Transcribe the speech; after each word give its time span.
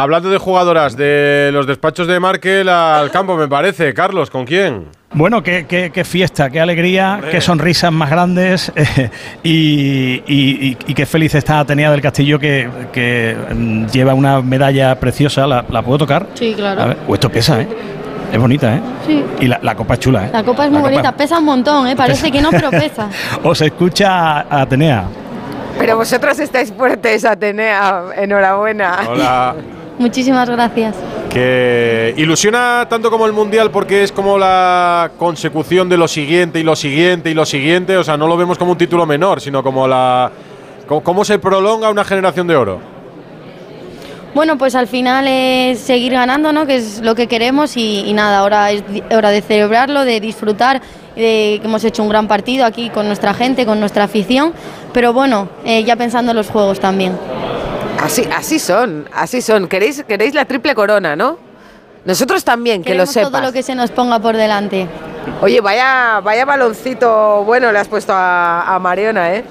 Hablando 0.00 0.30
de 0.30 0.38
jugadoras, 0.38 0.96
de 0.96 1.50
los 1.52 1.66
despachos 1.66 2.06
de 2.06 2.20
Markel 2.20 2.68
al 2.68 3.10
campo, 3.10 3.36
me 3.36 3.48
parece. 3.48 3.92
Carlos, 3.92 4.30
¿con 4.30 4.44
quién? 4.44 4.84
Bueno, 5.12 5.42
qué, 5.42 5.66
qué, 5.66 5.90
qué 5.92 6.04
fiesta, 6.04 6.50
qué 6.50 6.60
alegría, 6.60 7.18
qué 7.30 7.40
sonrisas 7.40 7.90
más 7.90 8.08
grandes 8.08 8.70
eh, 8.76 9.10
y, 9.42 10.22
y- 10.26 10.76
y 10.86 10.94
qué 10.94 11.04
feliz 11.04 11.34
está 11.34 11.58
Atenea 11.60 11.90
del 11.90 12.00
Castillo 12.00 12.38
que, 12.38 12.68
que, 12.92 13.36
mm, 13.52 13.86
lleva 13.86 14.14
una 14.14 14.40
medalla 14.40 14.94
preciosa. 15.00 15.48
¿La, 15.48 15.64
la 15.68 15.82
puedo 15.82 15.98
tocar? 15.98 16.26
Sí, 16.34 16.54
claro. 16.54 16.80
A 16.80 16.86
ver, 16.86 16.96
o 17.08 17.14
esto 17.14 17.28
pesa, 17.28 17.60
¿eh? 17.60 17.68
Es 18.32 18.38
bonita, 18.38 18.76
¿eh? 18.76 18.80
Sí. 19.04 19.24
Y 19.40 19.48
la, 19.48 19.58
la 19.62 19.74
copa 19.74 19.94
es 19.94 20.00
chula, 20.00 20.26
¿eh? 20.26 20.30
La 20.32 20.44
copa 20.44 20.66
es 20.66 20.70
muy 20.70 20.80
copa- 20.80 20.90
bonita, 20.92 21.16
pesa 21.16 21.38
un 21.40 21.44
montón, 21.46 21.88
¿eh? 21.88 21.96
Parece 21.96 22.30
que 22.30 22.40
no, 22.40 22.50
pero 22.50 22.70
pesa. 22.70 23.08
Os 23.42 23.60
escucha 23.62 24.40
Atenea. 24.48 25.04
Pero 25.76 25.96
vosotros 25.96 26.38
estáis 26.38 26.72
fuertes, 26.72 27.24
Atenea. 27.24 28.02
Enhorabuena. 28.16 28.98
Hola. 29.08 29.54
Muchísimas 29.98 30.48
gracias. 30.48 30.94
Que 31.28 32.14
ilusiona 32.16 32.86
tanto 32.88 33.10
como 33.10 33.26
el 33.26 33.32
Mundial 33.32 33.70
porque 33.70 34.02
es 34.02 34.12
como 34.12 34.38
la 34.38 35.10
consecución 35.18 35.88
de 35.88 35.96
lo 35.96 36.08
siguiente 36.08 36.60
y 36.60 36.62
lo 36.62 36.76
siguiente 36.76 37.30
y 37.30 37.34
lo 37.34 37.44
siguiente. 37.44 37.96
O 37.96 38.04
sea, 38.04 38.16
no 38.16 38.28
lo 38.28 38.36
vemos 38.36 38.58
como 38.58 38.72
un 38.72 38.78
título 38.78 39.06
menor, 39.06 39.40
sino 39.40 39.62
como 39.62 39.88
la. 39.88 40.30
cómo 40.86 41.24
se 41.24 41.38
prolonga 41.38 41.90
una 41.90 42.04
generación 42.04 42.46
de 42.46 42.56
oro. 42.56 42.98
Bueno, 44.34 44.56
pues 44.56 44.74
al 44.74 44.86
final 44.86 45.26
es 45.26 45.80
seguir 45.80 46.12
ganando, 46.12 46.52
¿no? 46.52 46.66
Que 46.66 46.76
es 46.76 47.00
lo 47.00 47.14
que 47.14 47.26
queremos 47.26 47.76
y, 47.76 48.04
y 48.06 48.12
nada, 48.12 48.38
ahora 48.38 48.70
es 48.70 48.84
hora 49.10 49.30
de 49.30 49.40
celebrarlo, 49.40 50.04
de 50.04 50.20
disfrutar, 50.20 50.80
de 51.16 51.58
que 51.60 51.62
hemos 51.64 51.82
hecho 51.82 52.02
un 52.02 52.08
gran 52.08 52.28
partido 52.28 52.64
aquí 52.64 52.90
con 52.90 53.06
nuestra 53.06 53.34
gente, 53.34 53.66
con 53.66 53.80
nuestra 53.80 54.04
afición, 54.04 54.52
pero 54.92 55.12
bueno, 55.12 55.48
eh, 55.64 55.82
ya 55.82 55.96
pensando 55.96 56.30
en 56.30 56.36
los 56.36 56.50
juegos 56.50 56.78
también. 56.78 57.16
Así, 58.02 58.26
así 58.34 58.58
son, 58.58 59.08
así 59.12 59.42
son. 59.42 59.68
¿Queréis, 59.68 60.04
queréis 60.04 60.34
la 60.34 60.44
triple 60.44 60.74
corona, 60.74 61.16
¿no? 61.16 61.36
Nosotros 62.04 62.44
también, 62.44 62.82
que 62.82 62.94
lo 62.94 63.06
sepas. 63.06 63.30
todo 63.30 63.40
lo 63.42 63.52
que 63.52 63.62
se 63.62 63.74
nos 63.74 63.90
ponga 63.90 64.18
por 64.18 64.36
delante. 64.36 64.86
Oye, 65.42 65.60
vaya, 65.60 66.20
vaya 66.22 66.44
baloncito 66.44 67.42
bueno 67.44 67.70
le 67.70 67.78
has 67.78 67.88
puesto 67.88 68.12
a, 68.14 68.74
a 68.74 68.78
Mariona, 68.78 69.34
¿eh? 69.34 69.44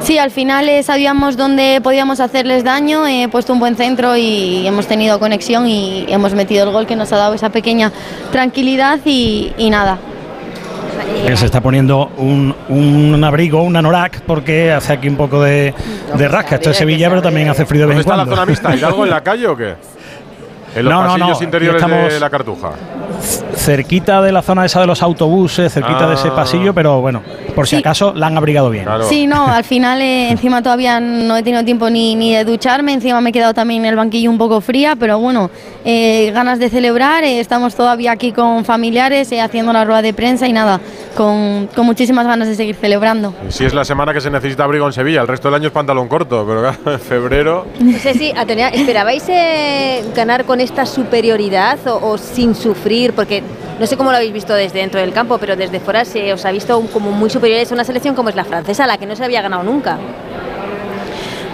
Sí, 0.00 0.18
al 0.18 0.30
final 0.30 0.68
eh, 0.68 0.82
sabíamos 0.82 1.36
dónde 1.36 1.80
podíamos 1.82 2.20
hacerles 2.20 2.62
daño, 2.62 3.06
he 3.06 3.28
puesto 3.28 3.52
un 3.52 3.58
buen 3.60 3.76
centro 3.76 4.16
y 4.16 4.66
hemos 4.66 4.86
tenido 4.86 5.18
conexión 5.18 5.66
y 5.66 6.06
hemos 6.08 6.34
metido 6.34 6.64
el 6.64 6.72
gol 6.72 6.86
que 6.86 6.94
nos 6.96 7.12
ha 7.12 7.16
dado 7.16 7.34
esa 7.34 7.50
pequeña 7.50 7.90
tranquilidad 8.30 9.00
y, 9.04 9.52
y 9.56 9.70
nada. 9.70 9.98
Que 11.26 11.36
se 11.36 11.46
está 11.46 11.60
poniendo 11.60 12.10
un, 12.18 12.54
un 12.68 13.24
abrigo, 13.24 13.62
un 13.62 13.74
anorak, 13.76 14.20
porque 14.22 14.72
hace 14.72 14.92
aquí 14.92 15.08
un 15.08 15.16
poco 15.16 15.42
de, 15.42 15.72
de 16.16 16.28
rasca. 16.28 16.56
Esto 16.56 16.70
es 16.70 16.76
Sevilla, 16.76 17.08
pero 17.08 17.22
también 17.22 17.48
hace 17.48 17.64
frío 17.66 17.82
de 17.86 17.94
vez 17.94 17.96
¿Dónde 17.96 18.00
en 18.02 18.10
está 18.10 18.16
la 18.16 18.24
cuando. 18.24 18.36
zona 18.36 18.46
mixta? 18.46 18.70
¿Hay 18.70 18.82
algo 18.82 19.04
en 19.04 19.10
la 19.10 19.22
calle 19.22 19.46
o 19.46 19.56
qué? 19.56 19.74
En 20.76 20.84
los 20.86 20.92
No, 20.92 21.02
no, 21.02 21.06
pasillos 21.06 21.28
no, 21.28 21.34
aquí 21.36 21.44
interiores 21.44 21.80
de 21.80 21.86
estamos- 21.94 22.20
la 22.20 22.30
cartuja. 22.30 22.70
Cerquita 23.64 24.20
de 24.20 24.30
la 24.30 24.42
zona 24.42 24.66
esa 24.66 24.80
de 24.80 24.86
los 24.86 25.02
autobuses, 25.02 25.72
cerquita 25.72 26.06
de 26.06 26.14
ese 26.16 26.28
Ah. 26.28 26.34
pasillo, 26.36 26.74
pero 26.74 27.00
bueno, 27.00 27.22
por 27.54 27.66
si 27.66 27.76
Sí. 27.76 27.80
acaso 27.80 28.12
la 28.14 28.26
han 28.26 28.36
abrigado 28.36 28.68
bien. 28.68 28.84
Claro. 28.84 29.04
Sí, 29.08 29.26
no, 29.26 29.46
al 29.48 29.64
final 29.64 30.02
eh, 30.02 30.28
encima 30.30 30.62
todavía 30.62 31.00
no 31.00 31.34
he 31.36 31.42
tenido 31.42 31.64
tiempo 31.64 31.88
ni, 31.88 32.14
ni 32.14 32.34
de 32.34 32.44
ducharme, 32.44 32.92
encima 32.92 33.22
me 33.22 33.30
he 33.30 33.32
quedado 33.32 33.54
también 33.54 33.82
en 33.84 33.90
el 33.90 33.96
banquillo 33.96 34.30
un 34.30 34.36
poco 34.36 34.60
fría, 34.60 34.96
pero 34.96 35.18
bueno, 35.18 35.50
eh, 35.84 36.30
ganas 36.34 36.58
de 36.58 36.68
celebrar, 36.68 37.24
eh, 37.24 37.40
estamos 37.40 37.74
todavía 37.74 38.12
aquí 38.12 38.32
con 38.32 38.66
familiares 38.66 39.32
eh, 39.32 39.40
haciendo 39.40 39.72
la 39.72 39.84
rueda 39.86 40.02
de 40.02 40.12
prensa 40.12 40.46
y 40.46 40.52
nada, 40.52 40.80
con, 41.14 41.68
con 41.74 41.86
muchísimas 41.86 42.26
ganas 42.26 42.48
de 42.48 42.54
seguir 42.54 42.76
celebrando. 42.76 43.34
Si 43.48 43.64
es 43.64 43.72
la 43.72 43.84
semana 43.84 44.12
que 44.12 44.20
se 44.20 44.30
necesita 44.30 44.64
abrigo 44.64 44.86
en 44.86 44.92
Sevilla, 44.92 45.22
el 45.22 45.28
resto 45.28 45.48
del 45.48 45.54
año 45.54 45.68
es 45.68 45.72
pantalón 45.72 46.08
corto, 46.08 46.44
pero 46.46 46.92
en 46.94 47.00
febrero. 47.00 47.66
No 47.80 47.98
sé 47.98 48.14
si, 48.14 48.32
Atenea, 48.36 48.68
¿esperabais 48.68 49.24
eh, 49.28 50.04
ganar 50.14 50.44
con 50.44 50.60
esta 50.60 50.86
superioridad 50.86 51.78
o, 51.86 52.10
o 52.10 52.18
sin 52.18 52.54
sufrir? 52.54 53.12
Porque 53.12 53.42
no 53.80 53.86
sé 53.86 53.96
cómo 53.96 54.10
lo 54.10 54.16
habéis 54.16 54.32
visto 54.32 54.54
desde 54.54 54.80
dentro 54.80 55.00
del 55.00 55.12
campo, 55.12 55.38
pero 55.38 55.56
desde 55.56 55.80
fuera 55.80 56.04
se 56.04 56.32
os 56.32 56.44
ha 56.44 56.50
visto 56.52 56.80
como 56.92 57.10
muy 57.10 57.30
superiores 57.30 57.70
a 57.70 57.74
una 57.74 57.84
selección 57.84 58.14
como 58.14 58.28
es 58.28 58.36
la 58.36 58.44
francesa, 58.44 58.86
la 58.86 58.98
que 58.98 59.06
no 59.06 59.16
se 59.16 59.24
había 59.24 59.42
ganado 59.42 59.62
nunca. 59.62 59.98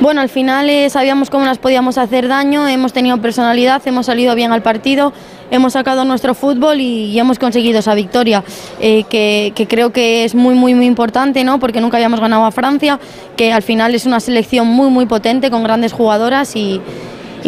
Bueno, 0.00 0.22
al 0.22 0.31
final 0.31 0.71
eh, 0.71 0.88
sabíamos 0.88 1.28
cómo 1.28 1.44
nos 1.44 1.59
podíamos 1.59 1.98
hacer 1.98 2.27
daño, 2.27 2.66
hemos 2.66 2.94
tenido 2.94 3.19
personalidad, 3.19 3.82
hemos 3.84 4.06
salido 4.06 4.34
bien 4.34 4.50
al 4.50 4.62
partido, 4.62 5.12
hemos 5.50 5.75
sacado 5.75 6.05
nuestro 6.05 6.34
fútbol 6.34 6.81
y, 6.81 7.06
y 7.06 7.19
hemos 7.19 7.38
conseguido 7.38 7.81
esa 7.81 7.94
victoria, 7.94 8.44
eh, 8.81 9.05
que, 9.05 9.53
creo 9.69 9.93
que 9.93 10.25
es 10.25 10.34
muy, 10.34 10.55
muy, 10.55 10.75
muy 10.75 10.87
importante, 10.87 11.44
¿no? 11.44 11.59
porque 11.59 11.81
nunca 11.81 11.97
habíamos 11.97 12.21
ganado 12.21 12.44
a 12.44 12.50
Francia, 12.50 12.99
que 13.37 13.53
al 13.53 13.62
final 13.62 13.94
es 13.94 14.06
una 14.06 14.21
selección 14.21 14.66
muy, 14.66 14.91
muy 14.91 15.06
potente, 15.06 15.50
con 15.50 15.62
grandes 15.62 15.93
jugadoras 15.93 16.56
y 16.56 16.81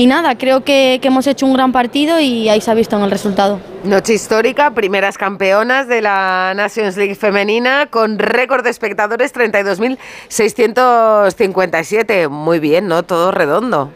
nada, 0.06 0.36
creo 0.36 0.64
que, 0.64 0.98
que 1.00 1.08
hemos 1.08 1.26
hecho 1.26 1.46
un 1.46 1.52
gran 1.52 1.72
partido 1.72 2.18
y 2.18 2.48
ahí 2.48 2.60
se 2.60 2.70
ha 2.70 2.74
visto 2.74 2.96
en 2.96 3.02
el 3.02 3.10
resultado. 3.10 3.60
Noche 3.84 4.14
histórica, 4.14 4.72
primeras 4.72 5.18
campeonas 5.18 5.88
de 5.88 6.00
la 6.00 6.54
Nations 6.56 6.96
League 6.96 7.14
femenina 7.14 7.86
con 7.90 8.18
récord 8.18 8.64
de 8.64 8.70
espectadores 8.70 9.34
32.657. 9.34 12.28
Muy 12.28 12.58
bien, 12.58 12.88
¿no? 12.88 13.02
Todo 13.02 13.32
redondo. 13.32 13.92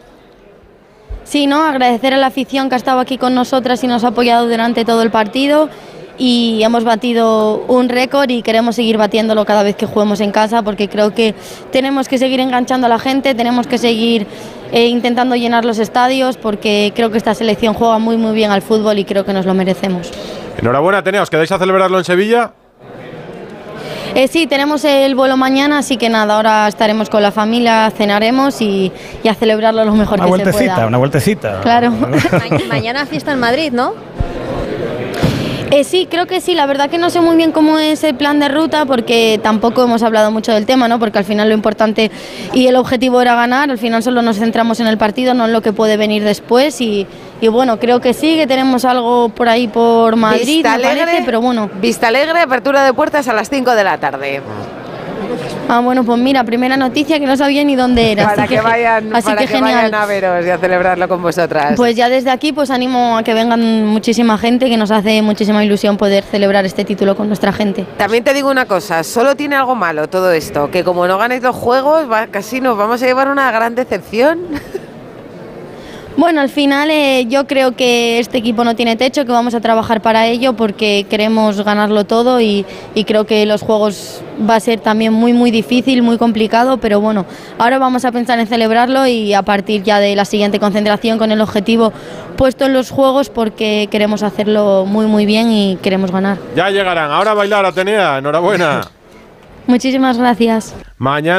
Sí, 1.27 1.45
¿no? 1.45 1.61
Agradecer 1.61 2.13
a 2.13 2.17
la 2.17 2.27
afición 2.27 2.69
que 2.69 2.75
ha 2.75 2.77
estado 2.77 3.01
aquí 3.01 3.17
con 3.17 3.35
nosotras 3.35 3.83
y 3.83 3.87
nos 3.87 4.05
ha 4.05 4.09
apoyado 4.09 4.47
durante 4.47 4.85
todo 4.85 5.01
el 5.01 5.11
partido. 5.11 5.69
Y 6.17 6.61
hemos 6.63 6.85
batido 6.85 7.65
un 7.67 7.89
récord 7.89 8.29
y 8.29 8.41
queremos 8.41 8.77
seguir 8.77 8.97
batiéndolo 8.97 9.43
cada 9.43 9.61
vez 9.61 9.75
que 9.75 9.85
juguemos 9.85 10.21
en 10.21 10.31
casa 10.31 10.63
porque 10.63 10.87
creo 10.87 11.13
que 11.13 11.35
tenemos 11.71 12.07
que 12.07 12.17
seguir 12.17 12.39
enganchando 12.39 12.87
a 12.87 12.89
la 12.89 12.97
gente, 12.97 13.35
tenemos 13.35 13.67
que 13.67 13.77
seguir 13.77 14.25
eh, 14.71 14.87
intentando 14.87 15.35
llenar 15.35 15.65
los 15.65 15.79
estadios 15.79 16.37
porque 16.37 16.93
creo 16.95 17.11
que 17.11 17.17
esta 17.17 17.35
selección 17.35 17.75
juega 17.75 17.99
muy 17.99 18.17
muy 18.17 18.33
bien 18.33 18.49
al 18.49 18.63
fútbol 18.63 18.97
y 18.97 19.03
creo 19.03 19.25
que 19.25 19.33
nos 19.33 19.45
lo 19.45 19.53
merecemos. 19.53 20.09
Enhorabuena, 20.57 20.99
Atenea, 20.99 21.21
¿os 21.21 21.29
quedáis 21.29 21.51
a 21.51 21.59
celebrarlo 21.59 21.99
en 21.99 22.05
Sevilla? 22.05 22.53
Eh, 24.17 24.27
sí, 24.27 24.47
tenemos 24.47 24.83
el 24.83 25.13
vuelo 25.13 25.37
mañana, 25.37 25.77
así 25.77 25.95
que 25.95 26.09
nada, 26.09 26.37
ahora 26.37 26.67
estaremos 26.67 27.07
con 27.07 27.21
la 27.21 27.31
familia, 27.31 27.91
cenaremos 27.95 28.59
y, 28.61 28.91
y 29.23 29.27
a 29.27 29.35
celebrarlo 29.35 29.85
lo 29.85 29.93
mejor 29.93 30.15
Una 30.19 30.23
que 30.25 30.31
se 30.37 30.43
vueltecita, 30.43 30.73
pueda. 30.73 30.87
una 30.87 30.97
vueltecita. 30.97 31.61
Claro. 31.61 31.91
Ma- 31.91 32.09
mañana 32.67 33.05
fiesta 33.05 33.31
en 33.33 33.39
Madrid, 33.39 33.71
¿no? 33.71 33.93
Eh, 35.69 35.83
sí, 35.83 36.07
creo 36.09 36.25
que 36.25 36.41
sí. 36.41 36.55
La 36.55 36.65
verdad 36.65 36.89
que 36.89 36.97
no 36.97 37.11
sé 37.11 37.21
muy 37.21 37.35
bien 37.35 37.51
cómo 37.51 37.77
es 37.77 38.03
el 38.03 38.15
plan 38.15 38.39
de 38.39 38.47
ruta 38.47 38.85
porque 38.85 39.39
tampoco 39.43 39.83
hemos 39.83 40.01
hablado 40.01 40.31
mucho 40.31 40.51
del 40.51 40.65
tema, 40.65 40.87
¿no? 40.87 40.97
Porque 40.97 41.19
al 41.19 41.25
final 41.25 41.49
lo 41.49 41.53
importante 41.53 42.09
y 42.53 42.65
el 42.65 42.75
objetivo 42.77 43.21
era 43.21 43.35
ganar. 43.35 43.69
Al 43.69 43.77
final 43.77 44.01
solo 44.01 44.23
nos 44.23 44.37
centramos 44.39 44.79
en 44.79 44.87
el 44.87 44.97
partido, 44.97 45.35
no 45.35 45.45
en 45.45 45.53
lo 45.53 45.61
que 45.61 45.73
puede 45.73 45.95
venir 45.97 46.23
después. 46.23 46.81
Y, 46.81 47.05
y 47.41 47.47
bueno, 47.49 47.79
creo 47.79 47.99
que 47.99 48.13
sí, 48.13 48.35
que 48.35 48.47
tenemos 48.47 48.85
algo 48.85 49.29
por 49.29 49.47
ahí 49.49 49.67
por 49.67 50.15
Madrid, 50.15 50.45
Vista 50.45 50.77
me 50.77 50.83
parece, 50.83 51.23
pero 51.25 51.41
bueno. 51.41 51.69
Vista 51.81 52.07
Alegre, 52.07 52.39
apertura 52.41 52.83
de 52.83 52.93
puertas 52.93 53.27
a 53.27 53.33
las 53.33 53.49
5 53.49 53.75
de 53.75 53.83
la 53.83 53.97
tarde. 53.97 54.41
Ah, 55.69 55.79
bueno, 55.81 56.05
pues 56.05 56.17
mira, 56.17 56.45
primera 56.45 56.77
noticia 56.77 57.19
que 57.19 57.25
no 57.25 57.35
sabía 57.35 57.61
ni 57.65 57.75
dónde 57.75 58.13
era. 58.13 58.23
Para 58.23 58.43
así 58.43 58.55
que 58.55 58.61
vayan, 58.61 59.13
así 59.13 59.25
para 59.27 59.41
que 59.41 59.47
que 59.47 59.53
genial. 59.53 59.75
vayan 59.91 59.95
a 59.95 60.05
veros 60.05 60.45
y 60.45 60.49
a 60.49 60.57
celebrarlo 60.57 61.09
con 61.09 61.21
vosotras. 61.21 61.73
Pues 61.75 61.93
ya 61.97 62.07
desde 62.07 62.29
aquí 62.29 62.53
pues 62.53 62.71
animo 62.71 63.17
a 63.17 63.23
que 63.23 63.33
vengan 63.33 63.85
muchísima 63.85 64.37
gente, 64.37 64.69
que 64.69 64.77
nos 64.77 64.91
hace 64.91 65.21
muchísima 65.21 65.65
ilusión 65.65 65.97
poder 65.97 66.23
celebrar 66.23 66.65
este 66.65 66.85
título 66.85 67.17
con 67.17 67.27
nuestra 67.27 67.51
gente. 67.51 67.85
También 67.97 68.23
te 68.23 68.33
digo 68.33 68.49
una 68.49 68.65
cosa, 68.65 69.03
solo 69.03 69.35
tiene 69.35 69.57
algo 69.57 69.75
malo 69.75 70.07
todo 70.07 70.31
esto, 70.31 70.71
que 70.71 70.85
como 70.85 71.05
no 71.05 71.17
ganéis 71.17 71.43
los 71.43 71.55
juegos, 71.55 72.09
va- 72.09 72.27
casi 72.27 72.61
nos 72.61 72.77
vamos 72.77 73.03
a 73.03 73.05
llevar 73.05 73.27
una 73.27 73.51
gran 73.51 73.75
decepción. 73.75 74.39
Bueno, 76.17 76.41
al 76.41 76.49
final 76.49 76.89
eh, 76.89 77.27
yo 77.29 77.45
creo 77.45 77.75
que 77.75 78.17
este 78.17 78.39
equipo 78.39 78.63
no 78.63 78.75
tiene 78.75 78.95
techo, 78.95 79.23
que 79.23 79.31
vamos 79.31 79.53
a 79.53 79.61
trabajar 79.61 80.01
para 80.01 80.25
ello 80.25 80.53
porque 80.53 81.05
queremos 81.07 81.63
ganarlo 81.63 82.05
todo 82.05 82.41
y, 82.41 82.65
y 82.95 83.03
creo 83.03 83.27
que 83.27 83.45
los 83.45 83.61
juegos 83.61 84.23
va 84.49 84.55
a 84.55 84.59
ser 84.59 84.79
también 84.79 85.13
muy 85.13 85.33
muy 85.33 85.51
difícil, 85.51 86.01
muy 86.01 86.17
complicado, 86.17 86.79
pero 86.79 86.99
bueno, 86.99 87.27
ahora 87.59 87.77
vamos 87.77 88.03
a 88.03 88.11
pensar 88.11 88.39
en 88.39 88.47
celebrarlo 88.47 89.05
y 89.05 89.35
a 89.35 89.43
partir 89.43 89.83
ya 89.83 89.99
de 89.99 90.15
la 90.15 90.25
siguiente 90.25 90.59
concentración 90.59 91.19
con 91.19 91.31
el 91.31 91.39
objetivo 91.39 91.93
puesto 92.35 92.65
en 92.65 92.73
los 92.73 92.89
juegos 92.89 93.29
porque 93.29 93.87
queremos 93.91 94.23
hacerlo 94.23 94.85
muy 94.87 95.05
muy 95.05 95.27
bien 95.27 95.51
y 95.51 95.77
queremos 95.83 96.11
ganar. 96.11 96.39
Ya 96.55 96.71
llegarán. 96.71 97.11
Ahora 97.11 97.31
a 97.31 97.35
bailar, 97.35 97.63
Atenea. 97.63 98.17
Enhorabuena. 98.17 98.81
Muchísimas 99.67 100.17
gracias. 100.17 100.73
Mañana. 100.97 101.35